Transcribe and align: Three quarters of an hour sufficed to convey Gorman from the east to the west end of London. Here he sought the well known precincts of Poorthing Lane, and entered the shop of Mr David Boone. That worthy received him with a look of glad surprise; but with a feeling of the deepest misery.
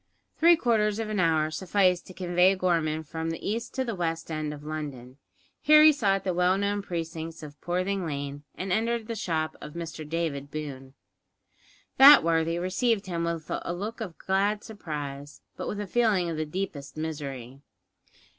Three 0.35 0.55
quarters 0.55 0.97
of 0.97 1.09
an 1.11 1.19
hour 1.19 1.51
sufficed 1.51 2.07
to 2.07 2.13
convey 2.15 2.55
Gorman 2.55 3.03
from 3.03 3.29
the 3.29 3.47
east 3.47 3.75
to 3.75 3.85
the 3.85 3.93
west 3.93 4.31
end 4.31 4.51
of 4.51 4.63
London. 4.63 5.17
Here 5.61 5.83
he 5.83 5.91
sought 5.93 6.23
the 6.23 6.33
well 6.33 6.57
known 6.57 6.81
precincts 6.81 7.43
of 7.43 7.61
Poorthing 7.61 8.03
Lane, 8.03 8.41
and 8.55 8.71
entered 8.73 9.05
the 9.05 9.13
shop 9.13 9.55
of 9.61 9.73
Mr 9.75 10.09
David 10.09 10.49
Boone. 10.49 10.95
That 11.97 12.23
worthy 12.23 12.57
received 12.57 13.05
him 13.05 13.25
with 13.25 13.45
a 13.51 13.73
look 13.75 14.01
of 14.01 14.17
glad 14.17 14.63
surprise; 14.63 15.43
but 15.55 15.67
with 15.67 15.79
a 15.79 15.85
feeling 15.85 16.31
of 16.31 16.37
the 16.37 16.47
deepest 16.47 16.97
misery. 16.97 17.61